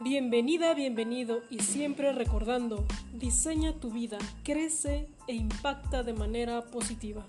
[0.00, 7.26] Bienvenida, bienvenido y siempre recordando, diseña tu vida, crece e impacta de manera positiva.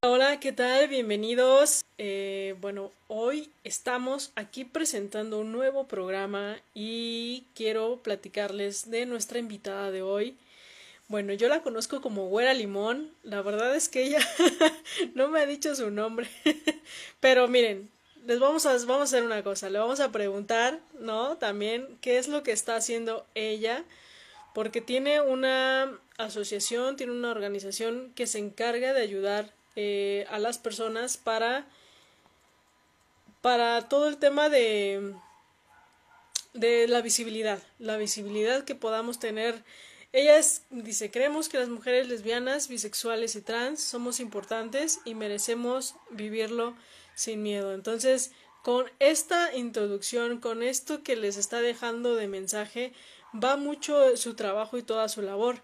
[0.00, 0.88] Hola, ¿qué tal?
[0.88, 1.84] Bienvenidos.
[1.98, 9.90] Eh, bueno, hoy estamos aquí presentando un nuevo programa y quiero platicarles de nuestra invitada
[9.90, 10.34] de hoy.
[11.08, 13.10] Bueno, yo la conozco como Güera Limón.
[13.22, 14.20] La verdad es que ella
[15.14, 16.26] no me ha dicho su nombre.
[17.20, 17.90] Pero miren,
[18.26, 19.70] les vamos a, vamos a hacer una cosa.
[19.70, 21.36] Le vamos a preguntar, ¿no?
[21.36, 23.84] También qué es lo que está haciendo ella.
[24.54, 30.58] Porque tiene una asociación, tiene una organización que se encarga de ayudar eh, a las
[30.58, 31.66] personas para,
[33.40, 35.12] para todo el tema de,
[36.52, 39.64] de la visibilidad, la visibilidad que podamos tener.
[40.12, 45.96] Ella es, dice, creemos que las mujeres lesbianas, bisexuales y trans somos importantes y merecemos
[46.10, 46.76] vivirlo
[47.14, 47.74] sin miedo.
[47.74, 48.32] Entonces,
[48.62, 52.92] con esta introducción, con esto que les está dejando de mensaje,
[53.32, 55.60] va mucho su trabajo y toda su labor.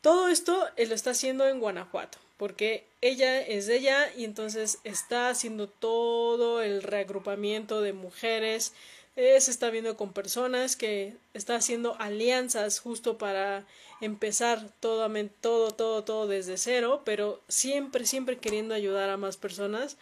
[0.00, 5.28] Todo esto lo está haciendo en Guanajuato porque ella es de ella y entonces está
[5.28, 8.72] haciendo todo el reagrupamiento de mujeres,
[9.14, 13.66] eh, se está viendo con personas que está haciendo alianzas justo para
[14.00, 15.06] empezar todo,
[15.42, 19.98] todo, todo, todo desde cero, pero siempre, siempre queriendo ayudar a más personas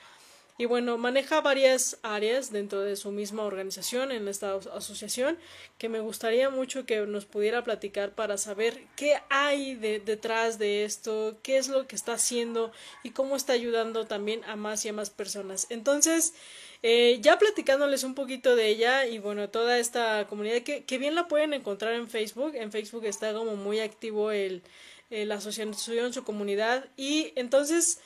[0.59, 5.39] y bueno, maneja varias áreas dentro de su misma organización, en esta asociación,
[5.79, 11.39] que me gustaría mucho que nos pudiera platicar para saber qué hay detrás de esto,
[11.45, 12.73] qué es lo que está haciendo
[13.05, 15.69] y cómo está ayudando también a más y a más personas.
[15.71, 16.35] Entonces,
[16.83, 21.15] eh, ya platicándoles un poquito de ella y bueno, toda esta comunidad que, que bien
[21.15, 22.57] la pueden encontrar en Facebook.
[22.57, 24.63] En Facebook está como muy activo el,
[25.11, 28.01] la asociación, su comunidad y entonces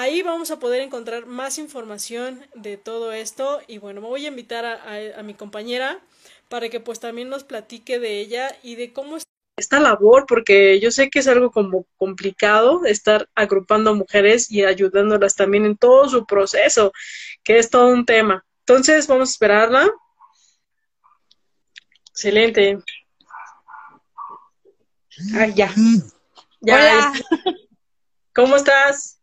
[0.00, 4.28] Ahí vamos a poder encontrar más información de todo esto y bueno, me voy a
[4.28, 5.98] invitar a, mi compañera
[6.48, 10.78] para que pues también nos platique de ella y de cómo está esta labor, porque
[10.78, 15.76] yo sé que es algo como complicado estar agrupando a mujeres y ayudándolas también en
[15.76, 16.92] todo su proceso,
[17.42, 18.46] que es todo un tema.
[18.60, 19.90] Entonces, vamos a esperarla.
[22.10, 22.78] Excelente.
[25.34, 25.74] Ah, ya.
[26.60, 26.74] ya.
[26.76, 27.12] Hola.
[28.32, 29.17] ¿Cómo estás?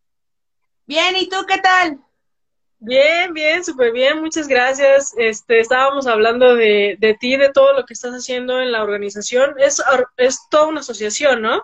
[0.85, 1.99] Bien, ¿y tú qué tal?
[2.79, 5.13] Bien, bien, súper bien, muchas gracias.
[5.17, 9.55] Este, estábamos hablando de, de ti, de todo lo que estás haciendo en la organización.
[9.57, 9.81] Es,
[10.17, 11.63] es toda una asociación, ¿no?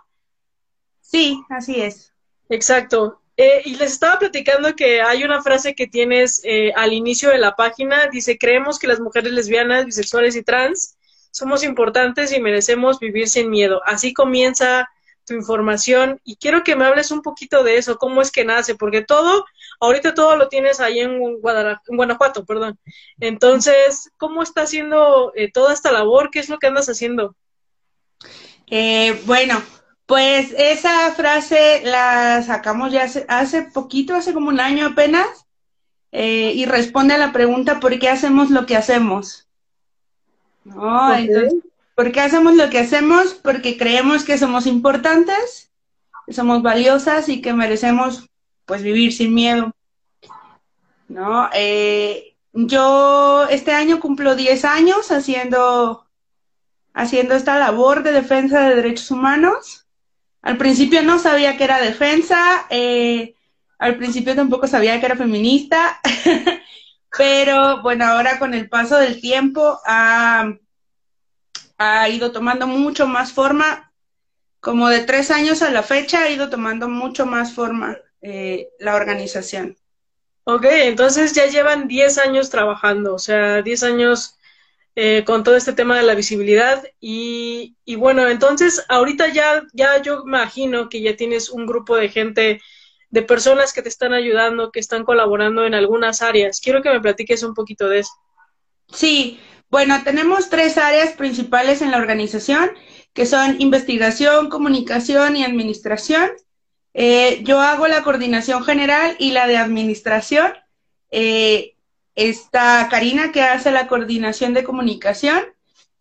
[1.01, 2.13] Sí, así es.
[2.49, 3.21] Exacto.
[3.37, 7.37] Eh, y les estaba platicando que hay una frase que tienes eh, al inicio de
[7.37, 10.97] la página, dice, creemos que las mujeres lesbianas, bisexuales y trans
[11.31, 13.81] somos importantes y merecemos vivir sin miedo.
[13.85, 14.89] Así comienza
[15.25, 18.75] tu información y quiero que me hables un poquito de eso, cómo es que nace,
[18.75, 19.45] porque todo,
[19.79, 21.19] ahorita todo lo tienes ahí en,
[21.87, 22.79] Guanajuato, perdón.
[23.19, 26.29] Entonces, ¿cómo está haciendo eh, toda esta labor?
[26.31, 27.35] ¿Qué es lo que andas haciendo?
[28.67, 29.61] Eh, bueno,
[30.05, 35.45] pues esa frase la sacamos ya hace, poquito, hace como un año apenas,
[36.11, 39.47] eh, y responde a la pregunta ¿por qué hacemos lo que hacemos?
[40.65, 41.70] No, entonces
[42.01, 43.35] ¿Por qué hacemos lo que hacemos?
[43.35, 45.71] Porque creemos que somos importantes,
[46.25, 48.27] que somos valiosas y que merecemos
[48.65, 49.71] pues vivir sin miedo.
[51.07, 51.47] ¿No?
[51.53, 56.07] Eh, yo este año cumplo 10 años haciendo,
[56.95, 59.85] haciendo esta labor de defensa de derechos humanos.
[60.41, 63.35] Al principio no sabía que era defensa, eh,
[63.77, 66.01] al principio tampoco sabía que era feminista,
[67.15, 70.51] pero bueno, ahora con el paso del tiempo ha,
[71.81, 73.91] ha ido tomando mucho más forma,
[74.59, 78.95] como de tres años a la fecha ha ido tomando mucho más forma eh, la
[78.95, 79.77] organización.
[80.43, 84.37] Ok, entonces ya llevan 10 años trabajando, o sea, 10 años
[84.95, 90.01] eh, con todo este tema de la visibilidad y, y, bueno, entonces ahorita ya, ya
[90.01, 92.61] yo imagino que ya tienes un grupo de gente,
[93.09, 96.59] de personas que te están ayudando, que están colaborando en algunas áreas.
[96.59, 98.11] Quiero que me platiques un poquito de eso.
[98.91, 99.39] Sí,
[99.71, 102.71] bueno, tenemos tres áreas principales en la organización,
[103.13, 106.29] que son investigación, comunicación y administración.
[106.93, 110.51] Eh, yo hago la coordinación general y la de administración.
[111.09, 111.75] Eh,
[112.15, 115.41] está Karina, que hace la coordinación de comunicación,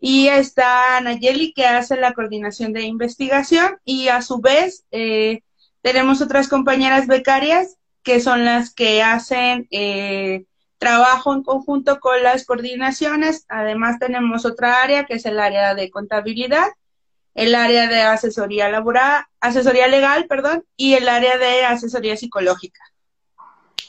[0.01, 5.43] y está Nayeli, que hace la coordinación de investigación, y a su vez eh,
[5.81, 9.69] tenemos otras compañeras becarias, que son las que hacen
[10.81, 13.45] trabajo en conjunto con las coordinaciones.
[13.49, 16.69] Además tenemos otra área que es el área de contabilidad,
[17.35, 22.81] el área de asesoría laboral, asesoría legal, perdón, y el área de asesoría psicológica.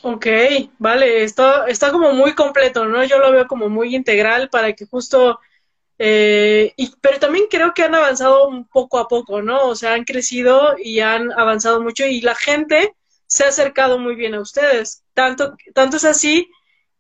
[0.03, 0.27] Ok,
[0.79, 3.03] vale, está, está como muy completo, ¿no?
[3.05, 5.41] Yo lo veo como muy integral para que justo,
[5.99, 9.65] eh, y, pero también creo que han avanzado un poco a poco, ¿no?
[9.69, 12.95] O sea, han crecido y han avanzado mucho y la gente
[13.27, 15.05] se ha acercado muy bien a ustedes.
[15.15, 16.51] Tanto, tanto es así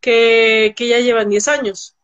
[0.03, 1.97] que, que ya llevan 10 años.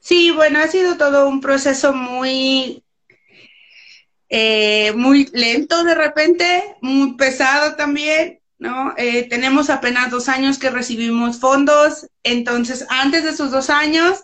[0.00, 2.82] Sí, bueno, ha sido todo un proceso muy,
[4.30, 8.94] eh, muy lento de repente, muy pesado también, ¿no?
[8.96, 14.22] Eh, tenemos apenas dos años que recibimos fondos, entonces antes de esos dos años,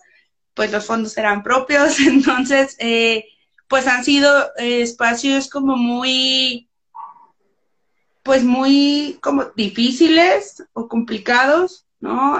[0.54, 3.26] pues los fondos eran propios, entonces, eh,
[3.68, 6.68] pues han sido espacios como muy,
[8.22, 12.38] pues muy como difíciles o complicados, ¿no?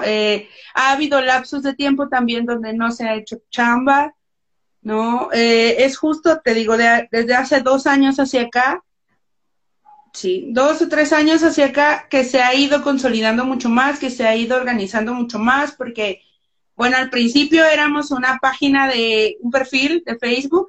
[0.75, 4.13] ha habido lapsos de tiempo también donde no se ha hecho chamba,
[4.81, 5.29] ¿no?
[5.33, 8.83] es justo, te digo, desde hace dos años hacia acá,
[10.13, 14.11] sí, dos o tres años hacia acá que se ha ido consolidando mucho más, que
[14.11, 16.21] se ha ido organizando mucho más, porque,
[16.75, 20.67] bueno, al principio éramos una página de un perfil de Facebook,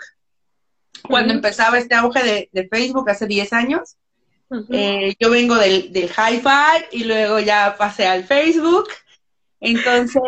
[1.02, 3.96] cuando empezaba este auge de, Facebook hace 10 años.
[4.70, 8.88] Eh, yo vengo del, hi-fi y luego ya pasé al Facebook.
[9.60, 10.22] Entonces,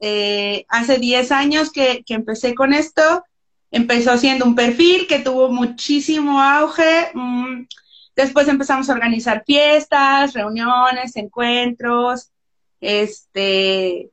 [0.00, 3.24] eh, hace 10 años que, que, empecé con esto,
[3.70, 7.10] empezó siendo un perfil que tuvo muchísimo auge.
[7.14, 7.64] Mm,
[8.16, 12.30] Después empezamos a organizar fiestas, reuniones, encuentros,
[12.80, 14.10] este,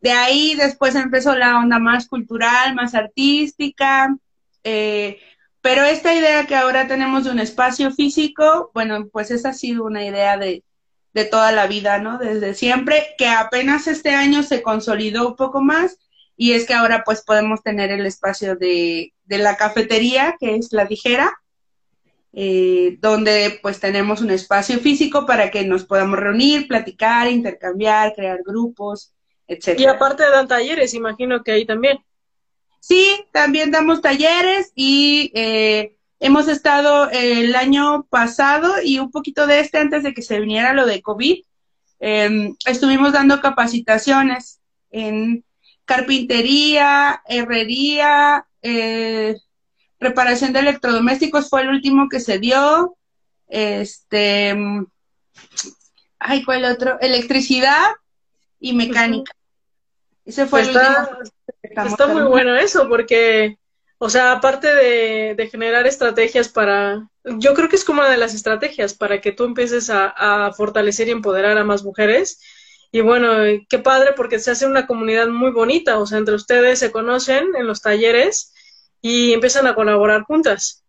[0.00, 4.14] de ahí después empezó la onda más cultural, más artística,
[4.64, 5.18] eh,
[5.60, 9.84] pero esta idea que ahora tenemos de un espacio físico, bueno, pues esa ha sido
[9.84, 10.62] una idea de,
[11.14, 12.18] de toda la vida, ¿no?
[12.18, 15.98] Desde siempre, que apenas este año se consolidó un poco más
[16.36, 20.72] y es que ahora pues podemos tener el espacio de, de la cafetería, que es
[20.72, 21.36] la ligera,
[22.32, 28.40] eh, donde pues tenemos un espacio físico para que nos podamos reunir, platicar, intercambiar, crear
[28.46, 29.12] grupos,
[29.48, 29.80] etc.
[29.80, 31.98] Y aparte dan talleres, imagino que ahí también.
[32.80, 39.60] Sí, también damos talleres y eh, hemos estado el año pasado y un poquito de
[39.60, 41.42] este antes de que se viniera lo de COVID,
[42.00, 44.60] em, estuvimos dando capacitaciones
[44.90, 45.44] en
[45.84, 49.36] carpintería, herrería, eh,
[50.00, 52.96] reparación de electrodomésticos fue el último que se dio.
[53.48, 54.56] Este,
[56.18, 56.98] ay, ¿cuál otro?
[57.00, 57.86] Electricidad
[58.60, 59.32] y mecánica.
[60.24, 61.37] Ese fue el está, último.
[61.62, 63.58] Está muy bueno eso, porque,
[63.98, 68.34] o sea, aparte de, generar estrategias para, yo creo que es como una de las
[68.34, 70.08] estrategias para que tú empieces a,
[70.46, 72.40] a fortalecer y empoderar a más mujeres.
[72.90, 73.28] Y bueno,
[73.68, 77.48] qué padre porque se hace una comunidad muy bonita, o sea, entre ustedes se conocen
[77.56, 78.52] en los talleres
[79.02, 80.84] y empiezan a colaborar juntas.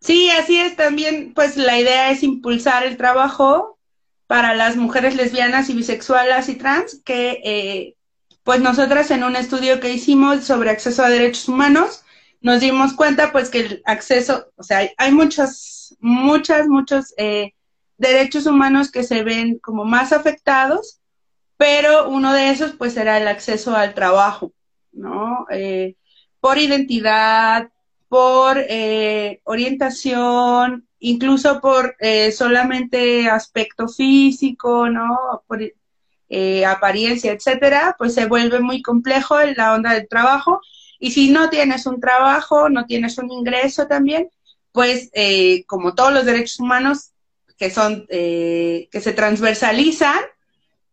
[0.00, 3.78] Sí, así es también, pues la idea es impulsar el trabajo
[4.26, 7.96] para las mujeres lesbianas y bisexuales y trans, que eh,
[8.46, 12.04] pues nosotras en un estudio que hicimos sobre acceso a derechos humanos,
[12.40, 17.54] nos dimos cuenta pues que el acceso, o sea, hay, muchos, muchas, muchos eh,
[17.98, 21.00] derechos humanos que se ven como más afectados,
[21.56, 24.52] pero uno de esos pues era el acceso al trabajo,
[24.92, 25.46] ¿no?
[25.50, 25.96] Eh,
[26.38, 27.70] por identidad,
[28.08, 35.42] por eh, orientación, incluso por eh, solamente aspecto físico, ¿no?
[35.48, 35.64] Por
[36.28, 40.60] eh, apariencia, etcétera, pues se vuelve muy complejo en la onda del trabajo.
[40.98, 44.30] Y si no tienes un trabajo, no tienes un ingreso también,
[44.72, 45.10] pues
[45.66, 47.10] como todos los derechos humanos
[47.58, 50.20] que son, que se transversalizan,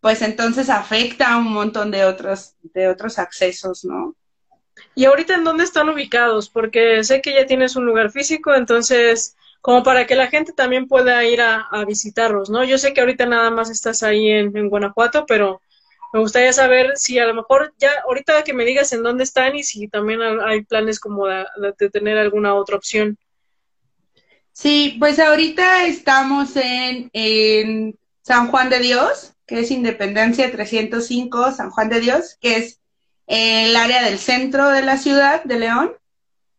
[0.03, 4.15] pues entonces afecta a un montón de otros, de otros accesos, ¿no?
[4.95, 6.49] ¿Y ahorita en dónde están ubicados?
[6.49, 10.89] Porque sé que ya tienes un lugar físico, entonces, como para que la gente también
[10.89, 12.65] pueda ir a, visitarlos, ¿no?
[12.65, 15.61] Yo sé que ahorita nada más estás ahí en, Guanajuato, pero
[16.11, 19.55] me gustaría saber si a lo mejor ya, ahorita que me digas en dónde están
[19.55, 21.45] y si también hay planes como de,
[21.93, 23.17] tener alguna otra opción.
[24.51, 31.69] Sí, pues ahorita estamos en, en San Juan de Dios, que es Independencia 305, San
[31.69, 32.81] Juan de Dios, que es
[33.27, 35.93] el área del centro de la ciudad de León.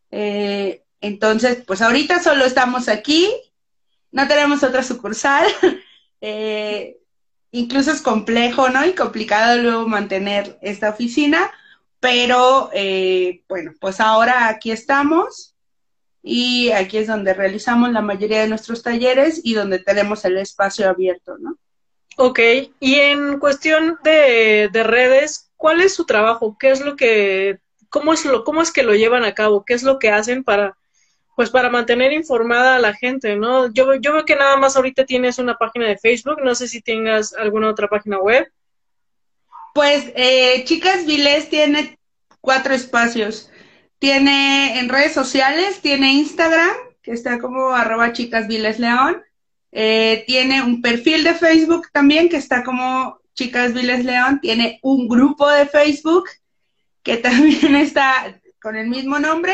[0.09, 3.31] Eh, entonces, pues ahorita solo estamos aquí,
[4.11, 5.47] no tenemos otra sucursal.
[6.27, 6.97] Eh,
[7.51, 8.83] incluso es complejo, ¿no?
[8.83, 11.51] Y complicado luego mantener esta oficina,
[11.99, 15.53] pero eh, bueno, pues ahora aquí estamos
[16.23, 20.89] y aquí es donde realizamos la mayoría de nuestros talleres y donde tenemos el espacio
[20.89, 21.59] abierto, ¿no?
[22.17, 22.39] Ok,
[22.79, 26.57] y en cuestión de, de redes, ¿cuál es su trabajo?
[26.59, 27.59] ¿Qué es lo que,
[27.89, 29.63] cómo es lo, cómo es que lo llevan a cabo?
[29.63, 30.75] ¿Qué es lo que hacen para,
[31.35, 33.71] pues para mantener informada a la gente, ¿no?
[33.73, 36.81] Yo, yo veo que nada más ahorita tienes una página de Facebook, no sé si
[36.81, 38.49] tengas alguna otra página web.
[39.73, 41.99] Pues eh, Chicas Viles tiene
[42.39, 43.51] cuatro espacios.
[43.99, 49.21] Tiene en redes sociales, tiene Instagram, que está como arroba Chicas Viles León.
[49.73, 54.39] Eh, tiene un perfil de Facebook también, que está como Chicas Viles León.
[54.41, 56.29] Tiene un grupo de Facebook,
[57.03, 59.53] que también está con el mismo nombre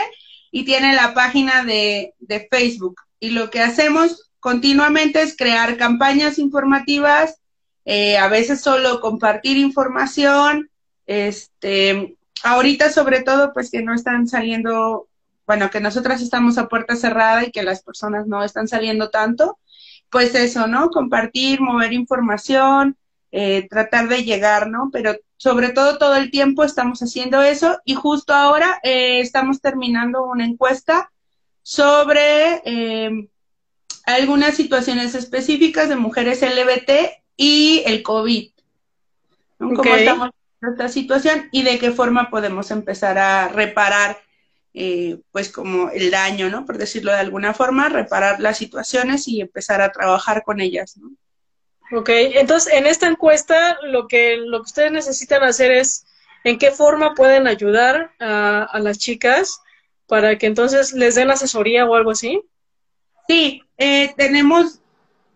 [0.52, 2.14] y tiene la página de,
[2.50, 3.02] Facebook.
[3.20, 7.38] Y lo que hacemos continuamente es crear campañas informativas,
[7.86, 10.70] eh, a veces solo compartir información,
[11.06, 15.08] este, ahorita sobre todo pues que no están saliendo,
[15.48, 19.58] bueno, que nosotras estamos a puerta cerrada y que las personas no están saliendo tanto,
[20.10, 20.90] pues eso, ¿no?
[20.90, 22.98] Compartir, mover información,
[23.32, 24.90] eh, tratar de llegar, ¿no?
[24.92, 30.24] Pero sobre todo todo el tiempo estamos haciendo eso y justo ahora eh, estamos terminando
[30.24, 31.12] una encuesta
[31.64, 33.28] sobre em,
[34.06, 38.52] algunas situaciones específicas de mujeres LBT y el COVID.
[39.58, 40.30] ¿Cómo estamos
[40.62, 44.20] en esta situación y de qué forma podemos empezar a reparar,
[44.76, 46.68] eh, pues como el daño, ¿no?
[46.68, 51.10] Por decirlo de alguna forma, reparar las situaciones y empezar a trabajar con ellas, ¿no?
[51.94, 56.06] Ok, entonces en esta encuesta lo que, lo que ustedes necesitan hacer es
[56.46, 59.60] en qué forma pueden ayudar a, las chicas
[60.08, 62.42] para que entonces les den asesoría o algo así.
[63.28, 64.80] Sí, eh, tenemos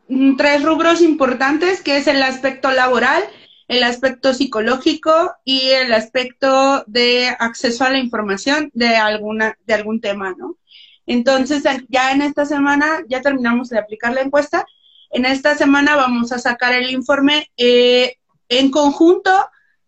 [0.07, 3.24] mm, tres rubros importantes, que es el aspecto laboral,
[3.67, 10.00] el aspecto psicológico y el aspecto de acceso a la información de alguna, de algún
[10.00, 10.57] tema, ¿no?
[11.05, 14.65] Entonces, ya en esta semana ya terminamos de aplicar la encuesta
[15.12, 18.17] en esta semana vamos a sacar el informe eh,
[18.50, 19.31] en conjunto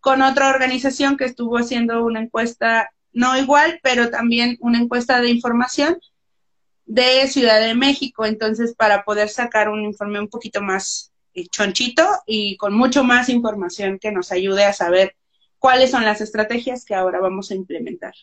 [0.00, 5.30] con otra organización que estuvo haciendo una encuesta, no igual, pero también una encuesta de
[5.30, 5.98] información
[6.86, 8.24] de Ciudad de México.
[8.24, 13.28] Entonces, para poder sacar un informe un poquito más eh, chonchito y con mucho más
[13.28, 15.14] información que nos ayude a saber
[15.58, 18.14] cuáles son las estrategias que ahora vamos a implementar.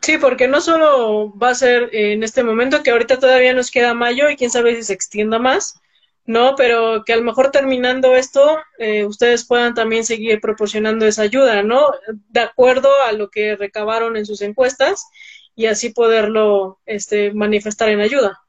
[0.00, 3.94] Sí, porque no solo va a ser en este momento, que ahorita todavía nos queda
[3.94, 5.80] mayo y quién sabe si se extienda más,
[6.26, 6.54] ¿no?
[6.56, 11.62] Pero que a lo mejor terminando esto, eh, ustedes puedan también seguir proporcionando esa ayuda,
[11.62, 11.86] ¿no?
[12.30, 15.06] De acuerdo a lo que recabaron en sus encuestas
[15.54, 18.40] y así poderlo este, manifestar en ayuda.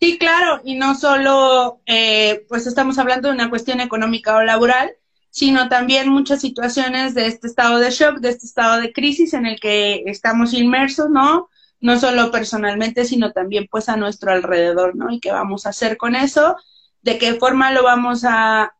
[0.00, 4.92] Sí, claro, y no solo, eh, pues estamos hablando de una cuestión económica o laboral,
[5.30, 9.46] sino también muchas situaciones de este estado de shock, de este estado de crisis en
[9.46, 11.48] el que estamos inmersos, ¿no?
[11.80, 15.10] No solo personalmente, sino también pues a nuestro alrededor, ¿no?
[15.10, 16.56] Y qué vamos a hacer con eso,
[17.02, 18.74] de qué forma lo vamos a,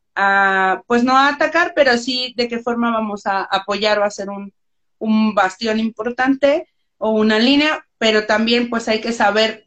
[0.85, 4.29] pues no a atacar, pero sí de qué forma vamos a apoyar o a ser
[4.29, 4.53] un,
[4.97, 9.65] un bastión importante o una línea, pero también pues hay que saber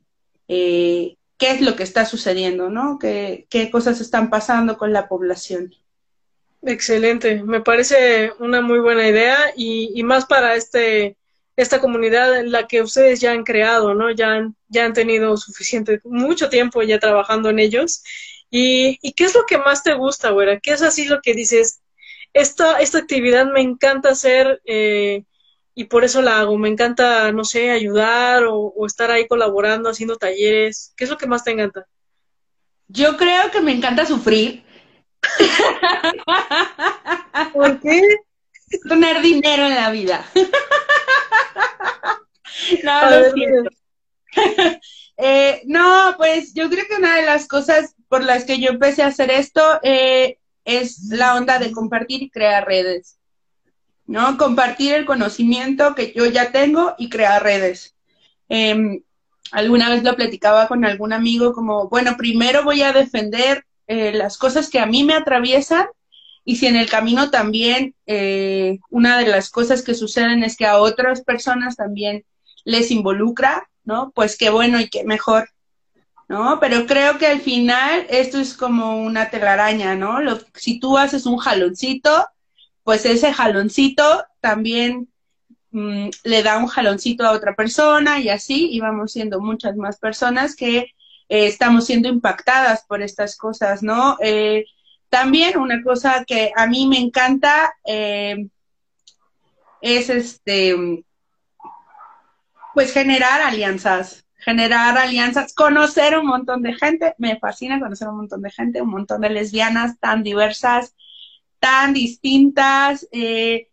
[0.48, 2.98] eh, qué es lo que está sucediendo, ¿no?
[2.98, 5.74] Qué, qué cosas están pasando con la población.
[6.64, 11.16] Excelente, me parece una muy buena idea y, y más para este
[11.56, 14.11] esta comunidad en la que ustedes ya han creado, ¿no?
[14.11, 18.02] Ya han, ya han tenido suficiente, mucho tiempo ya trabajando en ellos.
[18.50, 20.61] ¿Y, qué es lo que más te gusta, güera?
[20.61, 21.80] ¿Qué es así lo que dices?
[22.35, 25.25] Esta, esta actividad me encanta hacer eh,
[25.75, 26.59] y por eso la hago.
[26.59, 30.92] Me encanta, no sé, ayudar o, o estar ahí colaborando, haciendo talleres.
[30.97, 31.87] ¿Qué es lo que más te encanta?
[32.88, 34.64] Yo creo que me encanta sufrir.
[37.54, 38.02] ¿Por qué?
[38.88, 40.24] Tener dinero en la vida.
[42.84, 43.70] no, lo siento.
[45.18, 49.02] Eh, no, pues yo creo que una de las cosas por las que yo empecé
[49.02, 53.18] a hacer esto eh, es la onda de compartir y crear redes.
[54.06, 54.36] ¿No?
[54.36, 57.94] Compartir el conocimiento que yo ya tengo y crear redes.
[58.48, 59.02] Em,
[59.52, 64.38] alguna vez lo platicaba con algún amigo como, bueno, primero voy a defender eh, las
[64.38, 65.86] cosas que a mí me atraviesan
[66.44, 70.66] y si en el camino también eh, una de las cosas que suceden es que
[70.66, 72.25] a otras personas también
[72.64, 74.11] les involucra, ¿no?
[74.14, 75.50] Pues qué bueno y qué mejor,
[76.28, 76.58] ¿no?
[76.61, 80.20] Pero creo que al final esto es como una telaraña, ¿no?
[80.20, 82.26] Lo, si tú haces un jaloncito,
[82.82, 85.08] pues ese jaloncito también
[85.70, 89.99] mm, le da un jaloncito a otra persona y así, y vamos siendo muchas más
[89.99, 90.78] personas que
[91.28, 94.16] eh, estamos siendo impactadas por estas cosas, ¿no?
[94.20, 94.64] Eh,
[95.12, 98.49] también una cosa que a mí me encanta eh,
[99.83, 101.04] es este,
[102.73, 108.40] pues generar alianzas, generar alianzas, conocer un montón de gente, me fascina conocer un montón
[108.40, 110.95] de gente, un montón de lesbianas tan diversas,
[111.61, 113.69] tan distintas, eh,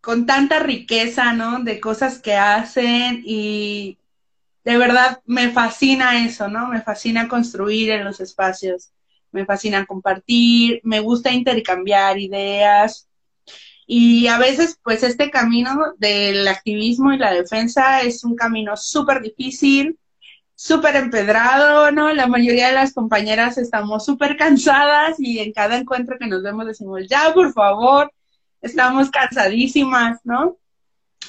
[0.00, 1.60] con tanta riqueza, ¿no?
[1.60, 3.98] De cosas que hacen y,
[4.64, 6.66] de verdad me fascina eso, ¿no?
[6.66, 8.90] Me fascina construir en los espacios,
[9.32, 13.08] me fascina compartir, me gusta intercambiar ideas.
[13.86, 19.20] Y a veces, pues este camino del activismo y la defensa es un camino súper
[19.20, 19.98] difícil,
[20.54, 22.12] súper empedrado, ¿no?
[22.12, 26.66] La mayoría de las compañeras estamos súper cansadas y en cada encuentro que nos vemos
[26.66, 28.12] decimos, ya, por favor,
[28.60, 30.56] estamos cansadísimas, ¿no?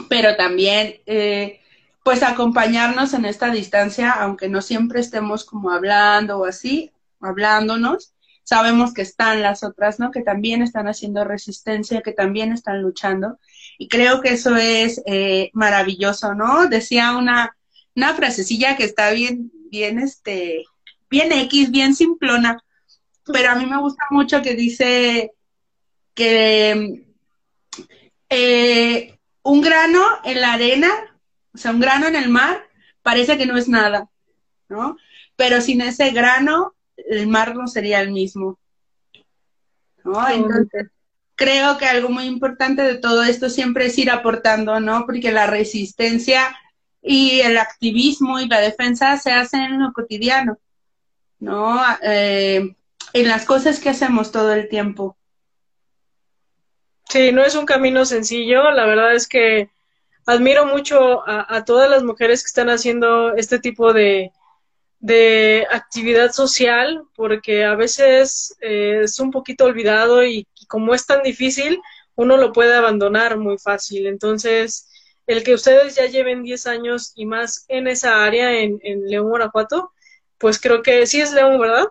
[0.07, 1.59] Pero también, eh,
[2.03, 6.92] pues acompañarnos en esta distancia, aunque no siempre estemos como hablando o así,
[7.23, 8.13] hablándonos,
[8.43, 10.11] sabemos que están las otras, ¿no?
[10.11, 13.39] Que también están haciendo resistencia, que también están luchando.
[13.77, 16.67] Y creo que eso es eh, maravilloso, ¿no?
[16.67, 17.55] Decía una,
[17.95, 20.65] una frasecilla que está bien, bien, este,
[21.09, 22.61] bien X, bien simplona,
[23.25, 25.31] pero a mí me gusta mucho que dice
[26.13, 27.05] que
[28.29, 30.89] eh, un grano en la arena,
[31.53, 32.67] o sea, un grano en el mar,
[33.01, 34.09] parece que no es nada,
[34.69, 34.97] ¿no?
[35.35, 36.75] Pero sin ese grano,
[37.09, 38.59] el mar no sería el mismo.
[40.03, 40.27] ¿no?
[40.29, 40.89] Entonces,
[41.35, 45.05] creo que algo muy importante de todo esto siempre es ir aportando, ¿no?
[45.05, 46.55] Porque la resistencia
[47.01, 50.57] y el activismo y la defensa se hacen en lo cotidiano,
[51.39, 51.81] ¿no?
[52.01, 52.75] Eh,
[53.13, 55.17] en las cosas que hacemos todo el tiempo.
[57.09, 58.71] Sí, no es un camino sencillo.
[58.71, 59.69] La verdad es que
[60.25, 64.31] admiro mucho a, todas las mujeres que están haciendo este tipo de,
[65.03, 71.05] de actividad social, porque a veces eh, es un poquito olvidado y, y, como es
[71.05, 71.81] tan difícil,
[72.15, 74.07] uno lo puede abandonar muy fácil.
[74.07, 74.87] Entonces,
[75.27, 79.27] el que ustedes ya lleven 10 años y más en esa área, en, en León,
[79.27, 79.91] Guanajuato,
[80.37, 81.87] pues creo que sí es León, ¿verdad?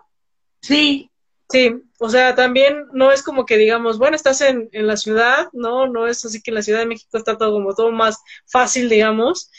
[0.61, 1.11] Sí.
[1.51, 5.49] Sí, o sea, también no es como que digamos, bueno, estás en, en la ciudad,
[5.53, 8.17] no, no es así que en la Ciudad de México está todo como todo más
[8.47, 9.51] fácil, digamos.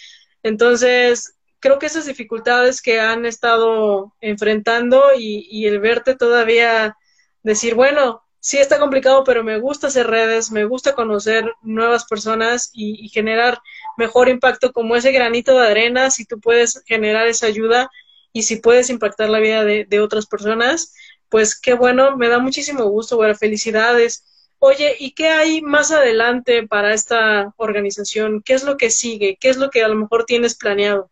[0.43, 6.99] Entonces, creo que esas dificultades que han estado enfrentando y, el verte todavía
[7.43, 12.69] decir, bueno, sí está complicado, pero me gusta hacer redes, me gusta conocer nuevas personas
[12.75, 13.63] y, y, generar
[13.97, 17.91] mejor impacto como ese granito de arena, si tú puedes generar esa ayuda
[18.35, 20.93] y si puedes impactar la vida de, de otras personas,
[21.31, 24.23] pues qué bueno, me da muchísimo gusto, bueno, felicidades.
[24.59, 28.43] Oye, ¿y qué hay más adelante para esta organización?
[28.45, 29.39] ¿Qué es lo que sigue?
[29.41, 31.11] ¿Qué es lo que a lo mejor tienes planeado?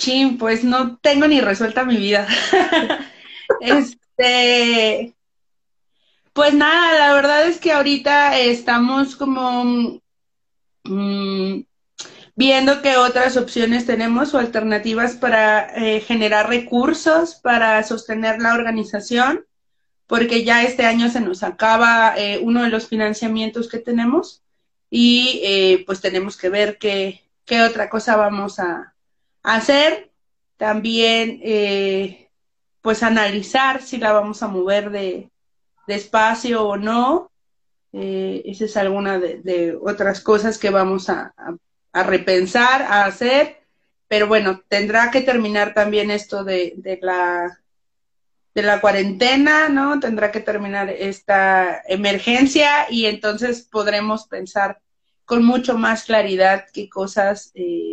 [0.00, 2.26] Chin, pues no tengo ni resuelta mi vida.
[3.60, 5.14] este,
[6.32, 10.00] pues nada, la verdad es que ahorita estamos como
[10.84, 11.60] mmm,
[12.34, 19.44] viendo qué otras opciones tenemos o alternativas para eh, generar recursos para sostener la organización,
[20.06, 24.42] porque ya este año se nos acaba eh, uno de los financiamientos que tenemos
[24.88, 28.89] y eh, pues tenemos que ver qué, qué otra cosa vamos a
[29.42, 30.10] hacer.
[30.56, 31.40] También
[32.82, 35.30] pues analizar si la vamos a mover de,
[35.86, 37.30] de espacio o no.
[37.92, 41.56] Eh, esa es alguna de, de, otras cosas que vamos a, a,
[41.92, 43.58] a, repensar, a hacer.
[44.08, 47.60] Pero bueno, tendrá que terminar también esto de, de, la
[48.54, 50.00] de la cuarentena, ¿no?
[50.00, 54.80] Tendrá que terminar esta emergencia y entonces podremos pensar
[55.24, 57.89] con mucho más claridad qué cosas eh,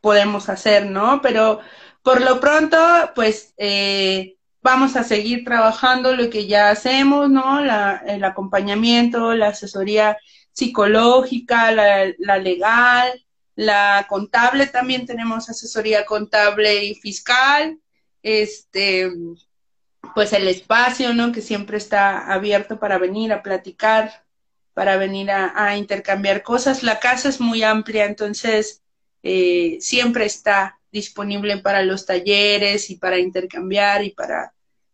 [0.00, 1.20] podemos hacer, ¿no?
[1.22, 1.60] Pero
[2.02, 2.78] por lo pronto,
[3.14, 7.60] pues eh, vamos a seguir trabajando lo que ya hacemos, ¿no?
[7.60, 10.18] La, el acompañamiento, la asesoría
[10.52, 17.78] psicológica, la, legal, la contable, también tenemos asesoría contable y fiscal,
[18.22, 19.10] este,
[20.14, 21.32] pues el espacio, ¿no?
[21.32, 24.24] Que siempre está abierto para venir a platicar,
[24.74, 26.82] para venir a intercambiar cosas.
[26.82, 28.82] La casa es muy amplia, entonces
[29.22, 34.52] eh, siempre está disponible para los talleres y para intercambiar y para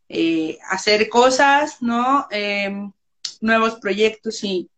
[0.08, 2.26] eh, hacer cosas, ¿no?
[2.30, 2.90] Eh,
[3.40, 4.68] nuevos proyectos y,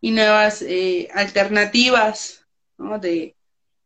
[0.00, 2.46] y nuevas eh, alternativas,
[2.78, 2.98] ¿no?
[2.98, 3.34] De,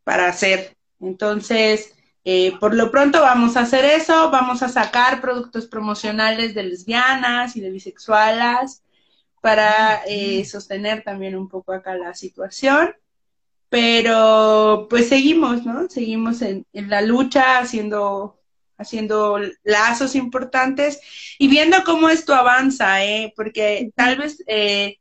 [0.05, 0.77] para hacer.
[1.01, 1.93] Entonces,
[2.25, 7.57] eh, por lo pronto vamos a hacer eso, vamos a sacar productos promocionales de lesbianas
[7.57, 8.83] y de bisexuales
[9.41, 12.95] para eh, sostener también un poco acá la situación.
[13.69, 15.89] Pero pues seguimos, ¿no?
[15.89, 18.37] Seguimos en, en la lucha, haciendo
[18.79, 21.01] haciendo lazos importantes
[21.39, 23.33] y viendo cómo esto avanza, ¿eh?
[23.37, 24.99] porque tal vez eh,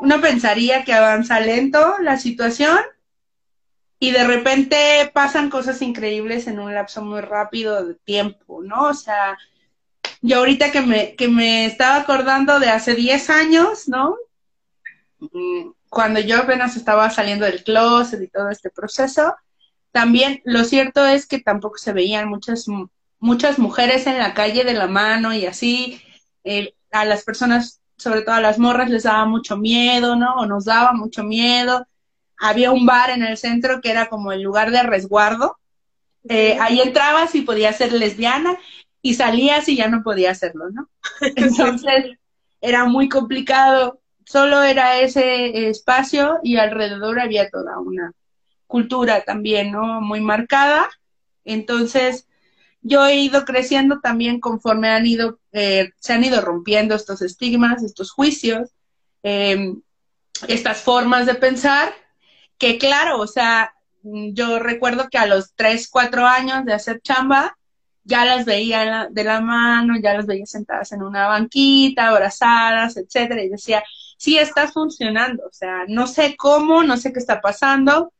[0.00, 2.78] uno pensaría que avanza lento la situación
[3.98, 8.88] y de repente pasan cosas increíbles en un lapso muy rápido de tiempo, ¿no?
[8.88, 9.38] O sea,
[10.20, 14.16] yo ahorita que me, que me estaba acordando de hace 10 años, ¿no?
[15.88, 19.34] Cuando yo apenas estaba saliendo del closet y todo este proceso,
[19.92, 22.66] también lo cierto es que tampoco se veían muchas,
[23.18, 26.02] muchas mujeres en la calle de la mano y así.
[26.90, 30.34] a las personas, sobre todo a las morras, les daba mucho miedo, ¿no?
[30.34, 31.86] O nos daba mucho miedo.
[32.38, 35.56] Había un bar en el centro que era como el lugar de resguardo.
[36.28, 38.58] Eh, ahí entrabas y podías ser lesbiana
[39.00, 40.88] y salías y ya no podías hacerlo, ¿no?
[41.36, 42.18] Entonces
[42.60, 44.00] era muy complicado.
[44.26, 48.12] Solo era ese espacio y alrededor había toda una
[48.66, 50.00] cultura también, ¿no?
[50.00, 50.90] Muy marcada.
[51.44, 52.26] Entonces,
[52.82, 57.84] yo he ido creciendo también conforme han ido, eh, se han ido rompiendo estos estigmas,
[57.84, 58.70] estos juicios,
[59.22, 59.80] em,
[60.48, 61.94] estas formas de pensar,
[62.58, 67.56] que claro, o sea, yo recuerdo que a los tres, cuatro años de hacer chamba,
[68.04, 73.42] ya las veía de la mano, ya las veía sentadas en una banquita, abrazadas, etcétera,
[73.42, 73.82] y decía,
[74.16, 78.12] sí está funcionando, o sea, no sé cómo, no sé qué está pasando,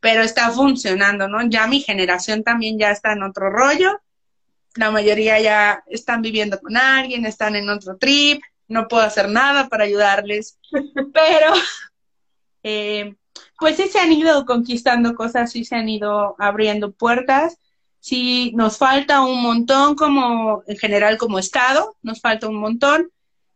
[0.00, 1.42] pero está funcionando, ¿no?
[1.48, 4.00] Ya mi generación también ya está en otro rollo,
[4.76, 9.68] la mayoría ya están viviendo con alguien, están en otro trip, no puedo hacer nada
[9.68, 10.58] para ayudarles,
[11.14, 11.52] pero
[12.62, 13.14] eh,
[13.58, 17.58] pues sí se han ido conquistando cosas, sí se han ido abriendo puertas,
[18.00, 23.10] sí nos falta un montón como en general como Estado, nos falta un montón,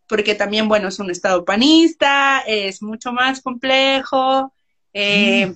[0.09, 4.53] porque también, bueno, es un Estado panista, es mucho más complejo,
[4.92, 5.55] eh,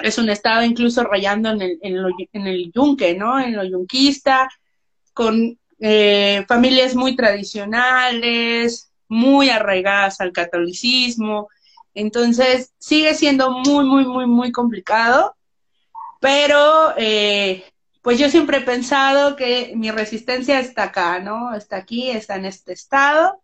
[0.00, 3.38] es un estado incluso rayando en el, en, el yunque, ¿no?
[3.38, 4.48] En lo yunquista,
[5.12, 11.48] con eh, familias muy tradicionales, muy arraigadas al catolicismo.
[11.92, 15.36] Entonces, sigue siendo muy, muy, muy, muy complicado,
[16.20, 17.64] pero eh,
[18.02, 21.54] pues yo siempre he pensado que mi resistencia está acá, ¿no?
[21.54, 23.43] Está aquí, está en este estado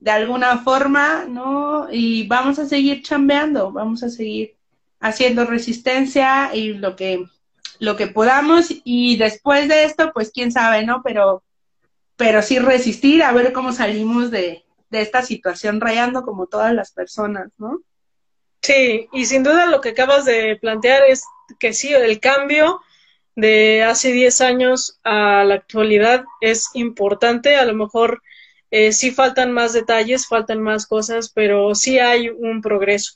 [0.00, 1.88] de alguna forma, ¿no?
[1.92, 4.56] Y vamos a seguir chambeando, vamos a seguir
[4.98, 7.26] haciendo resistencia y lo que
[7.78, 11.02] lo que podamos y después de esto, pues quién sabe, ¿no?
[11.02, 11.42] Pero
[12.16, 16.92] pero sí resistir a ver cómo salimos de, de esta situación rayando como todas las
[16.92, 17.80] personas, ¿no?
[18.62, 21.24] Sí, y sin duda lo que acabas de plantear es
[21.58, 22.80] que sí, el cambio
[23.36, 28.22] de hace 10 años a la actualidad es importante, a lo mejor
[28.70, 33.14] eh, sí faltan más detalles, faltan más cosas, pero sí hay un progreso.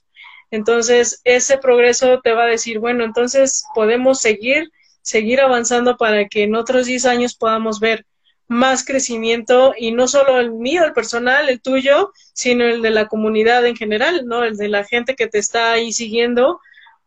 [0.50, 4.70] Entonces, ese progreso te va a decir, bueno, entonces podemos seguir,
[5.02, 8.06] seguir avanzando para que en otros 10 años podamos ver
[8.46, 13.08] más crecimiento y no solo el mío, el personal, el tuyo, sino el de la
[13.08, 14.44] comunidad en general, ¿no?
[14.44, 16.60] El de la gente que te está ahí siguiendo,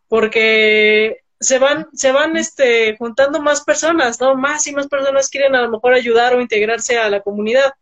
[0.08, 4.36] porque se van, se van este, juntando más personas, ¿no?
[4.36, 7.74] Más y más personas quieren a lo mejor ayudar o integrarse a la comunidad.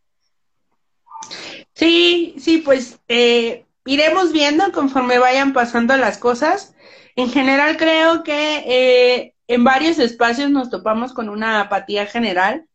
[1.74, 6.74] Sí, sí, pues eh, iremos viendo conforme vayan pasando las cosas.
[7.16, 12.66] En general creo que eh, en varios espacios nos topamos con una apatía general,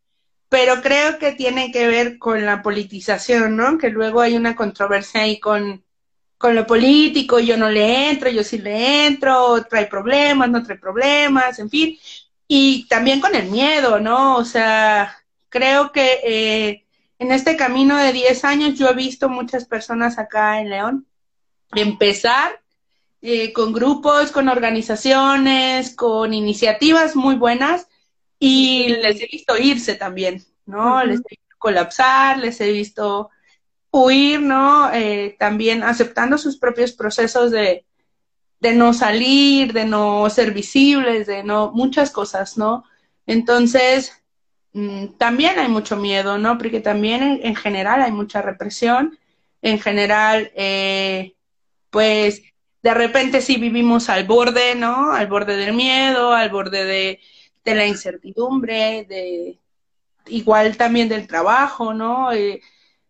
[0.50, 3.78] pero creo que tiene que ver con la politización, ¿no?
[3.78, 5.84] Que luego hay una controversia ahí con,
[6.38, 10.78] con lo político, yo no le entro, yo sí le entro, trae problemas, no trae
[10.78, 11.98] problemas, en fin.
[12.48, 14.38] Y también con el miedo, ¿no?
[14.38, 15.16] O sea,
[15.50, 16.86] creo que eh,
[17.22, 21.06] en este camino de 10 años yo he visto muchas personas acá en León
[21.76, 22.60] empezar
[23.22, 27.88] eh, con grupos, con organizaciones, con iniciativas muy buenas
[28.40, 31.04] y les he visto irse también, ¿no?
[31.04, 33.30] Les he visto colapsar, les he visto
[33.92, 34.92] huir, ¿no?
[34.92, 37.86] Eh, también aceptando sus propios procesos de,
[38.60, 42.84] de no salir, de no ser visibles, de no, muchas cosas, ¿no?
[43.28, 44.21] Entonces,
[45.18, 46.58] también hay mucho miedo, ¿no?
[46.58, 49.18] Porque también en, general hay mucha represión,
[49.62, 51.34] en general, eh,
[51.90, 52.42] pues
[52.82, 55.12] de repente sí vivimos al borde, ¿no?
[55.12, 57.20] Al borde del miedo, al borde de,
[57.66, 59.60] de la incertidumbre, de
[60.28, 62.32] igual también del trabajo, ¿no?
[62.32, 62.62] Eh,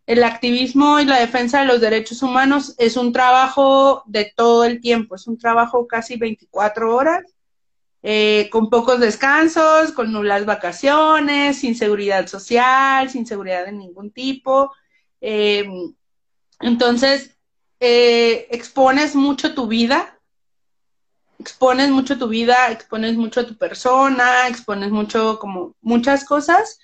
[0.06, 4.80] el activismo y la defensa de los derechos humanos es un trabajo de todo el
[4.80, 7.22] tiempo, es un trabajo casi 24 horas
[8.04, 14.72] eh, con pocos descansos, con nulas vacaciones, sin seguridad social, sin seguridad de ningún tipo.
[15.20, 15.64] Eh,
[16.60, 17.36] entonces,
[17.78, 20.18] eh, expones mucho tu vida,
[21.38, 26.80] expones mucho tu vida, expones mucho a tu persona, expones mucho como muchas cosas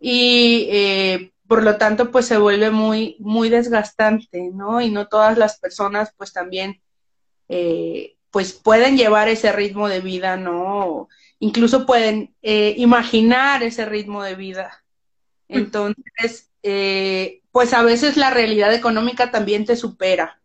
[0.00, 4.80] y por lo tanto pues se vuelve muy, muy desgastante, ¿no?
[4.80, 6.80] Y no todas las personas pues también
[8.30, 11.08] pues pueden llevar ese ritmo de vida, ¿no?
[11.38, 14.84] Incluso pueden eh, imaginar ese ritmo de vida.
[15.48, 20.40] Entonces, eh, pues a veces la realidad económica también te supera.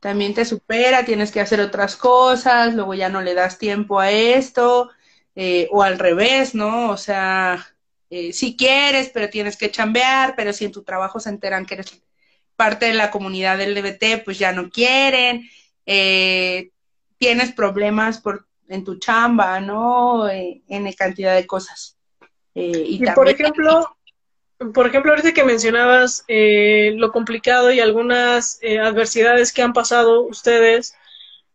[0.00, 4.10] también te supera, tienes que hacer otras cosas, luego ya no le das tiempo a
[4.10, 4.90] esto,
[5.34, 6.90] eh, o al revés, ¿no?
[6.90, 7.66] O sea,
[8.32, 12.02] si quieres, pero tienes que chambear, pero si en tu trabajo se enteran que eres
[12.56, 15.48] parte de la comunidad LGBT, pues ya no quieren,
[15.86, 16.70] eh,
[17.24, 20.28] tienes problemas por, en tu chamba, ¿no?
[20.28, 21.96] Eh, en cantidad de cosas.
[22.54, 23.96] Eh, y, por ejemplo,
[24.74, 30.94] por ejemplo, ahorita que mencionabas lo complicado y algunas adversidades que han pasado ustedes,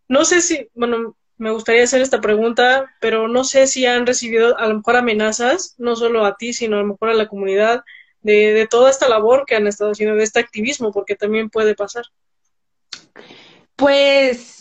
[0.08, 4.58] no sé si, bueno, me gustaría hacer esta pregunta, pero no sé si han recibido
[4.58, 7.84] a lo mejor amenazas, no solo a ti, sino a lo mejor a la comunidad,
[8.22, 11.76] de, de toda esta labor que han estado haciendo, de este activismo, porque también puede
[11.76, 12.04] pasar.
[13.78, 14.59] Pues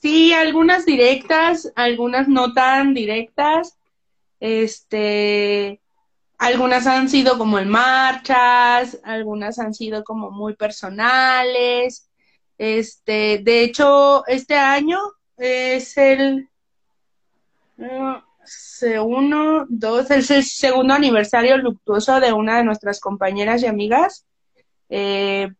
[0.00, 3.78] sí, algunas directas, algunas no tan directas.
[4.40, 5.80] Este,
[6.38, 12.08] algunas han sido como en marchas, algunas han sido como muy personales.
[12.56, 14.98] Este, de hecho, este año
[15.36, 16.48] es el
[19.04, 24.24] uno, dos, es el segundo aniversario luctuoso de una de nuestras compañeras y amigas,
[24.88, 25.52] eh,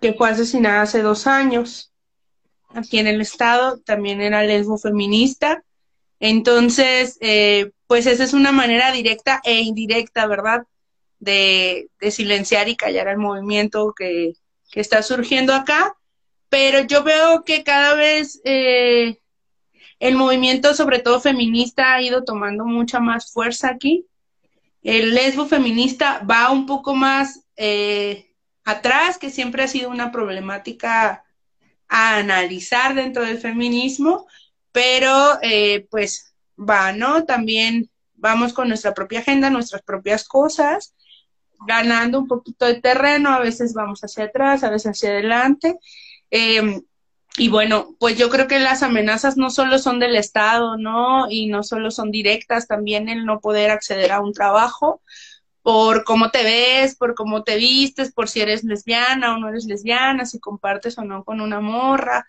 [0.00, 1.91] que fue asesinada hace dos años
[2.74, 5.62] aquí en el estado, también era lesbo feminista.
[6.20, 10.64] Entonces, eh, pues esa es una manera directa e indirecta, ¿verdad?
[11.18, 14.34] De, silenciar y callar el movimiento que,
[14.74, 15.94] está surgiendo acá.
[16.48, 19.18] Pero yo veo que cada vez eh,
[19.98, 24.06] el movimiento, sobre todo feminista, ha ido tomando mucha más fuerza aquí.
[24.82, 31.24] El lesbo feminista va un poco más eh, atrás, que siempre ha sido una problemática
[31.94, 34.26] a analizar dentro del feminismo,
[34.72, 37.26] pero eh, pues va, ¿no?
[37.26, 40.94] También vamos con nuestra propia agenda, nuestras propias cosas,
[41.66, 45.78] ganando un poquito de terreno, a veces vamos hacia atrás, a veces hacia adelante.
[46.30, 46.80] Em,
[47.36, 51.26] y bueno, pues yo creo que las amenazas no solo son del Estado, ¿no?
[51.28, 55.02] Y no solo son directas, también el no poder acceder a un trabajo
[55.62, 59.64] por cómo te ves, por cómo te vistes, por si eres lesbiana o no eres
[59.64, 62.26] lesbiana, si compartes o no con una morra.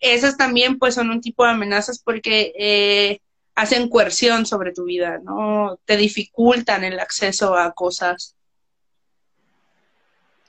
[0.00, 3.20] Esas también pues son un tipo de amenazas porque eh,
[3.54, 5.78] hacen coerción sobre tu vida, ¿no?
[5.84, 8.34] Te dificultan el acceso a cosas.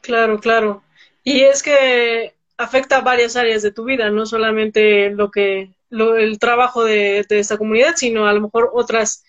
[0.01, 0.83] Claro, claro.
[1.23, 6.39] Y es que afecta varias áreas de tu vida, no solamente lo que lo, el
[6.39, 9.23] trabajo de, esta comunidad, sino a lo mejor otras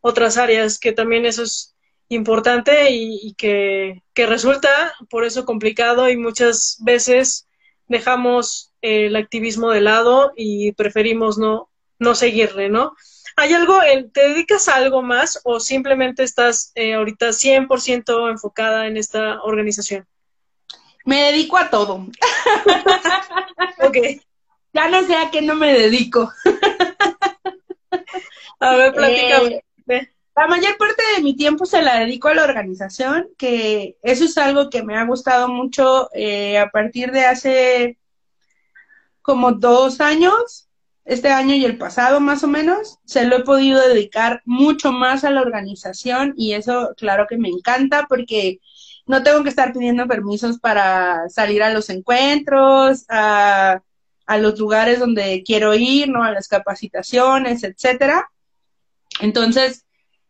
[0.00, 1.73] otras áreas que también eso es
[2.08, 7.48] importante y, que, resulta por eso complicado y muchas veces
[7.88, 12.94] dejamos el activismo de lado y preferimos no, no seguirle, ¿no?
[13.36, 13.78] ¿Hay algo,
[14.12, 20.06] te dedicas a algo más o simplemente estás eh, ahorita 100% enfocada en esta organización?
[21.04, 21.94] Me dedico a todo.
[23.82, 23.96] ok.
[24.72, 26.32] Ya no sé a qué no me dedico.
[28.60, 29.48] a ver, platícame.
[29.48, 29.64] Eh,
[30.36, 34.36] la mayor parte de mi tiempo se la dedico a la organización, que eso es
[34.36, 37.98] algo que me ha gustado mucho eh, a partir de hace
[39.22, 40.68] como dos años,
[41.04, 45.24] este año y el pasado más o menos, se lo he podido dedicar mucho más
[45.24, 48.60] a la organización y eso claro que me encanta porque
[49.06, 53.82] no tengo que estar pidiendo permisos para salir a los encuentros, a,
[54.38, 56.24] los lugares donde quiero ir, ¿no?
[56.24, 58.30] A las capacitaciones, etcétera.
[59.20, 59.83] Entonces,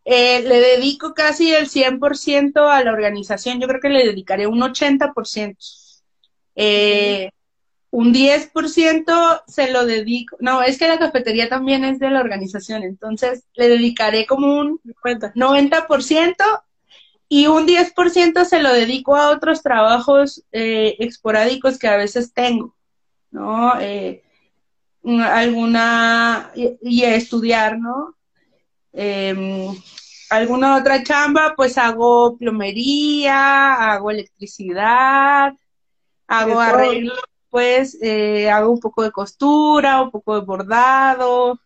[0.04, 3.60] eh, le dedico casi el 100% a la organización.
[3.60, 5.56] Yo creo que le dedicaré un 80%.
[6.56, 7.30] Eh,
[7.90, 10.36] un 10% se lo dedico.
[10.40, 12.82] No, es que la cafetería también es de la organización.
[12.82, 16.34] Entonces, le dedicaré como un 90%
[17.28, 22.74] y un 10% se lo dedico a otros trabajos eh, esporádicos que a veces tengo,
[23.30, 23.80] ¿no?
[23.80, 24.22] Eh,
[25.04, 28.16] alguna, y, a estudiar, ¿no?
[28.94, 29.74] Em,
[30.30, 35.52] alguna otra chamba, pues hago plomería, hago electricidad,
[36.28, 37.14] hago arreglo,
[37.50, 41.60] pues eh, hago un poco de costura, un poco de bordado.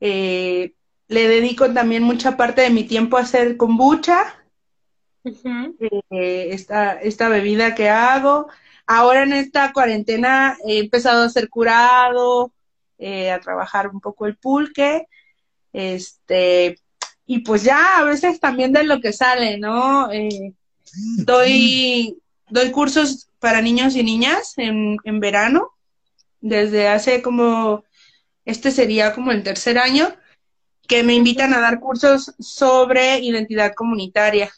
[0.00, 0.72] le
[1.08, 4.38] dedico también mucha parte de mi tiempo a hacer kombucha,
[6.10, 6.50] eh,
[7.02, 8.48] esta, bebida que hago.
[8.86, 12.52] Ahora en esta cuarentena he empezado a hacer curado,
[12.98, 15.06] eh, a trabajar un poco el pulque,
[15.72, 16.78] este,
[17.26, 20.10] y pues ya a veces también de lo que sale, ¿no?
[20.12, 20.54] Eh,
[21.18, 25.70] doy, doy cursos para niños y niñas en, en verano,
[26.40, 27.84] desde hace como,
[28.44, 30.14] este sería como el tercer año,
[30.86, 34.50] que me invitan a dar cursos sobre identidad comunitaria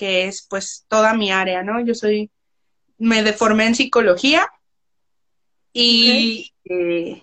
[0.00, 1.84] que es pues toda mi área, ¿no?
[1.84, 2.30] Yo soy,
[2.96, 4.48] me deformé en psicología
[5.74, 7.22] y eh,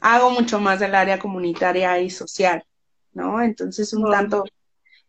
[0.00, 2.64] hago mucho más del área comunitaria y social,
[3.12, 3.42] ¿no?
[3.42, 4.44] Entonces un tanto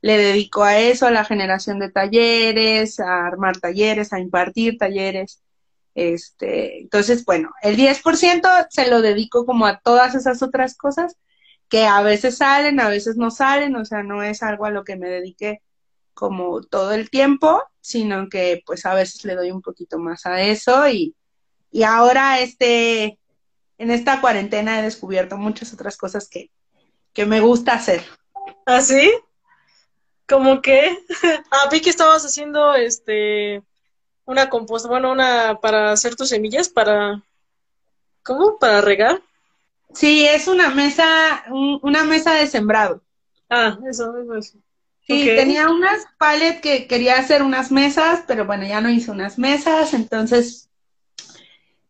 [0.01, 5.41] le dedico a eso, a la generación de talleres, a armar talleres, a impartir talleres.
[5.93, 11.17] Este, entonces, bueno, el 10% se lo dedico como a todas esas otras cosas
[11.69, 14.84] que a veces salen, a veces no salen, o sea, no es algo a lo
[14.84, 15.62] que me dedique
[16.13, 20.41] como todo el tiempo, sino que pues a veces le doy un poquito más a
[20.41, 21.15] eso y,
[21.71, 23.19] y ahora este,
[23.81, 26.51] en esta cuarentena he descubierto muchas otras cosas que,
[27.13, 28.03] que me gusta hacer.
[28.67, 29.11] ¿Ah, sí?
[30.29, 30.99] ¿Cómo que?
[31.51, 33.63] ah, vi que estabas haciendo este
[34.25, 37.23] una composta, bueno, una para hacer tus semillas, para
[38.21, 38.59] ¿cómo?
[38.59, 39.19] Para regar.
[39.95, 41.43] Sí, es una mesa,
[41.81, 43.01] una mesa de sembrado.
[43.49, 44.59] Ah, eso, eso.
[45.07, 49.39] Sí, tenía unas palets que quería hacer unas mesas, pero bueno, ya no hice unas
[49.39, 50.69] mesas, entonces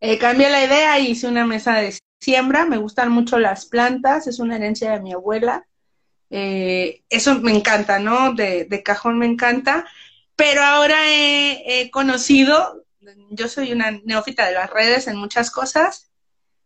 [0.04, 2.66] eh, cambié la idea y hice una mesa de siembra.
[2.66, 5.64] Me gustan mucho las plantas, es una herencia de mi abuela.
[6.28, 8.34] Eh, eso me encanta, ¿no?
[8.34, 9.86] De, cajón me encanta.
[10.34, 12.84] Pero ahora he, conocido,
[13.30, 16.10] yo soy una neófita de las redes en muchas cosas,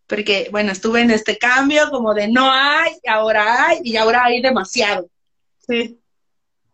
[0.06, 4.40] porque, bueno, estuve en este cambio como de no hay, ahora hay, y ahora hay
[4.40, 5.10] demasiado.
[5.68, 6.00] Sí.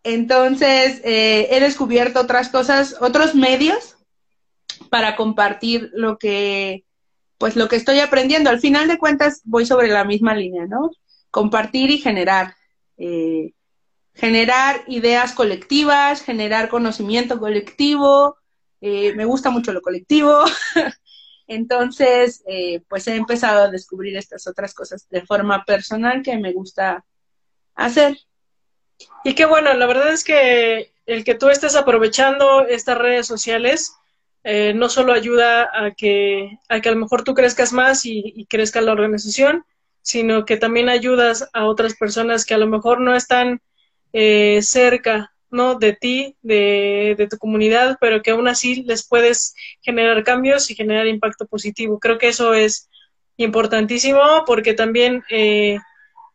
[0.05, 3.97] Entonces, eh, he descubierto otras cosas, otros medios
[4.93, 6.85] para compartir lo que,
[7.39, 8.51] pues lo que estoy aprendiendo.
[8.51, 10.91] Al final de cuentas, voy sobre la misma línea, ¿no?
[11.31, 12.57] Compartir y generar.
[12.99, 13.55] Eh,
[14.13, 18.37] generar ideas colectivas, generar conocimiento colectivo.
[18.83, 20.45] Eh, me gusta mucho lo colectivo.
[21.47, 26.53] Entonces, eh, pues he empezado a descubrir estas otras cosas de forma personal que me
[26.53, 27.07] gusta
[27.75, 28.19] hacer.
[29.25, 33.95] Y qué bueno, la verdad es que el que tú estés aprovechando estas redes sociales
[34.45, 38.47] no solo ayuda a que, a que a lo mejor tú crezcas más y, y
[38.47, 39.65] crezca la organización,
[40.03, 43.61] sino que también ayudas a otras personas que a lo mejor no están
[44.13, 45.77] eh, cerca ¿no?
[45.77, 50.75] de ti, de, de, tu comunidad, pero que aún así les puedes generar cambios y
[50.75, 51.99] generar impacto positivo.
[51.99, 52.89] Creo que eso es
[53.37, 55.79] importantísimo porque también, eh,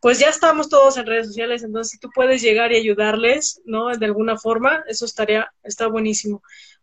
[0.01, 3.87] pues ya estamos todos en redes sociales, entonces si tú puedes llegar y ayudarles, ¿no?
[3.89, 6.41] De alguna forma, eso estaría, está buenísimo.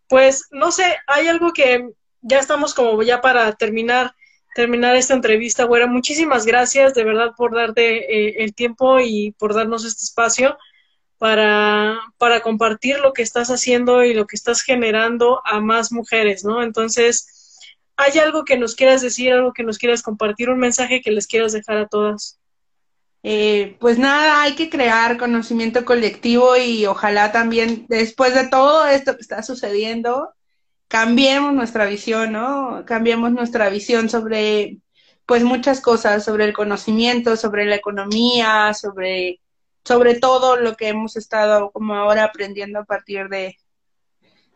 [0.08, 1.88] Pues no sé, hay algo que
[2.20, 4.14] ya estamos como ya para terminar
[4.54, 5.86] terminar esta entrevista, Güera.
[5.86, 10.56] Muchísimas gracias de verdad por darte eh, el tiempo y por darnos este espacio
[11.18, 16.44] para, para compartir lo que estás haciendo y lo que estás generando a más mujeres,
[16.44, 16.62] ¿no?
[16.62, 17.58] Entonces,
[17.96, 21.26] ¿hay algo que nos quieras decir, algo que nos quieras compartir, un mensaje que les
[21.26, 22.38] quieras dejar a todas?
[23.26, 29.16] Eh, pues nada, hay que crear conocimiento colectivo y ojalá también después de todo esto
[29.16, 30.34] que está sucediendo,
[30.88, 32.84] cambiemos nuestra visión, ¿no?
[32.87, 34.76] Cambiemos nuestra visión sobre,
[35.24, 39.40] pues, muchas cosas, sobre el conocimiento, sobre la economía, sobre,
[39.84, 43.56] sobre todo lo que hemos estado como ahora aprendiendo a partir de,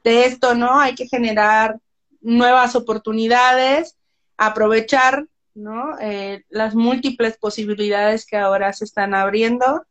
[0.04, 0.78] de esto, ¿no?
[0.78, 1.78] Hay que generar
[2.20, 3.96] nuevas oportunidades,
[4.36, 5.26] aprovechar,
[5.58, 5.98] ¿no?
[6.00, 9.84] Eh, las múltiples posibilidades que ahora se están abriendo,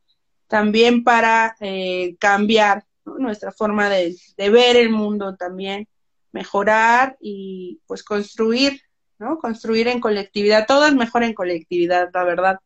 [0.48, 5.88] también para eh, cambiar nuestra forma de, de ver el mundo también
[6.32, 8.82] mejorar y pues construir,
[9.20, 9.40] ¿no?
[9.40, 12.60] Construir en colectividad, todo es mejor en colectividad, la verdad.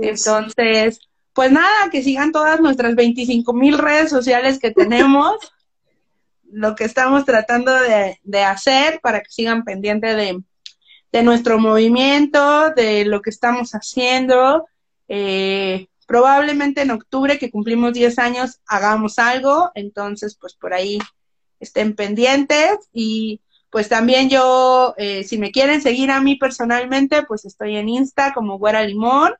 [0.00, 1.00] Entonces,
[1.32, 5.36] pues nada, que sigan todas nuestras 25 mil redes sociales que tenemos,
[6.50, 10.42] lo que estamos tratando de, hacer para que sigan pendientes de,
[11.14, 14.66] de, nuestro movimiento, de lo que estamos haciendo.
[15.08, 20.98] Eh, probablemente en octubre, que cumplimos 10 años, hagamos algo, entonces pues por ahí
[21.60, 27.44] estén pendientes y pues también yo, eh, si me quieren seguir a mí personalmente, pues
[27.44, 29.34] estoy en Insta como Güera Limón.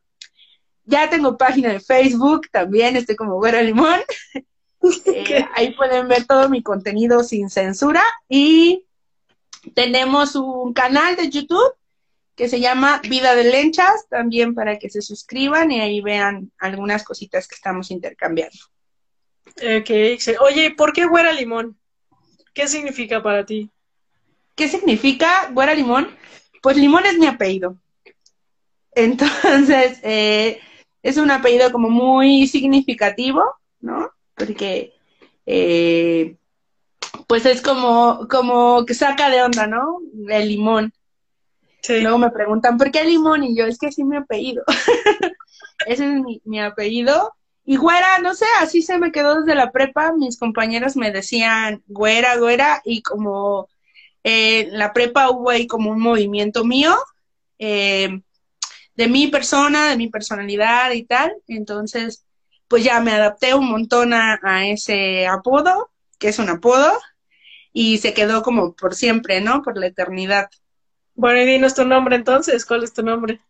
[0.87, 4.01] Ya tengo página de Facebook, también estoy como Güera Limón.
[5.07, 8.03] Eh, ahí pueden ver todo mi contenido sin censura.
[8.29, 8.85] Y
[9.75, 11.75] tenemos un canal de YouTube
[12.37, 17.05] que se llama Vida de Lenchas, también para que se suscriban y ahí vean algunas
[17.05, 18.59] cositas que estamos intercambiando.
[19.57, 19.91] Ok,
[20.41, 21.79] oye, ¿por qué Güera Limón?
[22.53, 23.71] ¿Qué significa para ti?
[24.57, 26.09] ¿Qué significa Güera Limón?
[26.63, 27.77] Pues Limón es mi apellido.
[28.93, 30.61] Entonces, eh,
[31.03, 33.43] es un apellido como muy significativo,
[33.81, 34.11] ¿no?
[34.35, 34.95] Porque,
[35.47, 36.37] eh,
[37.27, 39.99] pues es como, como que saca de onda, ¿no?
[40.29, 40.93] El limón.
[41.83, 42.01] Sí.
[42.01, 43.45] Luego me preguntan, ¿por qué limón?
[43.45, 44.65] Y yo, es que así mi apellido.
[45.87, 47.35] Ese es mi, mi apellido.
[47.65, 50.13] Y güera, no sé, así se me quedó desde la prepa.
[50.13, 53.69] Mis compañeros me decían güera, güera, y como
[54.25, 56.97] eh, en la prepa hubo ahí como un movimiento mío,
[57.59, 58.21] eh,
[58.97, 61.33] de mi persona, de mi personalidad y tal.
[61.47, 62.25] Entonces,
[62.69, 66.93] pues ya me adapté un montón a, ese apodo, que es un apodo,
[67.75, 69.61] y se quedó como por siempre, ¿no?
[69.63, 70.49] Por la eternidad.
[71.15, 73.41] Bueno, y dinos tu nombre entonces, ¿cuál es tu nombre?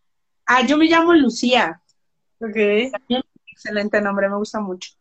[0.47, 1.81] Ah, yo me llamo Lucía.
[2.41, 2.57] Ok.
[3.47, 4.93] excelente nombre, me gusta mucho.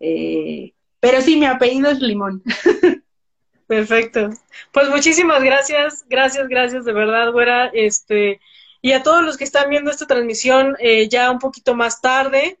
[0.00, 2.42] Eh, pero sí, mi apellido es Limón.
[3.68, 4.30] Perfecto.
[4.72, 7.70] Pues muchísimas gracias, gracias, gracias de verdad, güera.
[7.72, 8.40] Este,
[8.82, 12.58] y a todos los que están viendo esta transmisión eh, ya un poquito más tarde,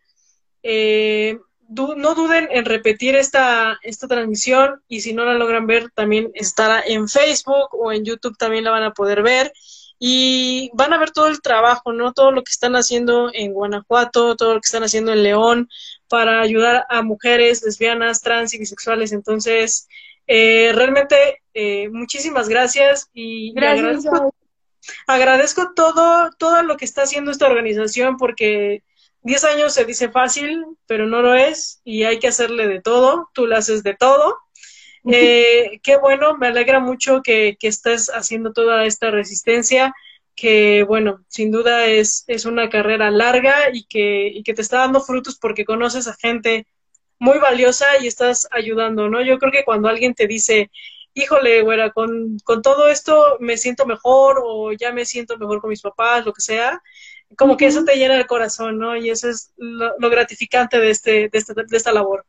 [0.62, 1.38] eh,
[1.68, 6.82] no duden en repetir esta, esta transmisión y si no la logran ver, también estará
[6.86, 9.52] en Facebook o en YouTube, también la van a poder ver
[9.98, 12.12] y van a ver todo el trabajo, ¿no?
[12.12, 15.68] Todo lo que están haciendo en Guanajuato, todo lo que están haciendo en León
[16.08, 19.12] para ayudar a mujeres lesbianas, trans y bisexuales.
[19.12, 19.88] Entonces,
[20.26, 23.54] eh, realmente, eh, muchísimas gracias y,
[25.06, 28.82] agradezco, todo, todo lo que está haciendo esta organización porque
[29.26, 33.28] 10 años se dice fácil, pero no lo es y hay que hacerle de todo.
[33.34, 34.38] Tú lo haces de todo.
[35.10, 39.92] Eh, qué bueno, me alegra mucho que, que estés haciendo toda esta resistencia
[40.36, 44.78] que bueno, sin duda es, es una carrera larga y que, y que te está
[44.78, 46.66] dando frutos porque conoces a gente
[47.18, 49.22] muy valiosa y estás ayudando, ¿no?
[49.22, 50.70] Yo creo que cuando alguien te dice,
[51.14, 55.70] híjole, güera, con, con todo esto me siento mejor o ya me siento mejor con
[55.70, 56.80] mis papás, lo que sea,
[57.36, 58.96] como que eso te llena el corazón, ¿no?
[58.96, 62.24] Y eso es lo, gratificante de, este, de, esta, de esta labor.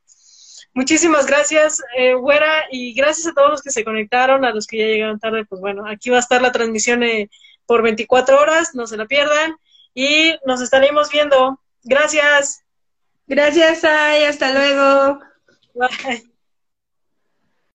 [0.74, 4.78] Muchísimas gracias, eh, güera, y gracias a todos los que se conectaron, a los que
[4.78, 7.30] ya llegaron tarde, pues bueno, aquí va a estar la transmisión eh,
[7.66, 9.56] por 24 horas, no se la pierdan,
[9.94, 11.60] y nos estaremos viendo.
[11.84, 12.64] Gracias.
[13.26, 15.20] Gracias, Ay, hasta luego.
[15.74, 16.37] Bye.